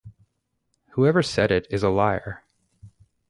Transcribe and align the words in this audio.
Whoever 0.93 1.21
said 1.21 1.51
it 1.51 1.67
is 1.69 1.83
a 1.83 1.89
liar. 1.89 2.41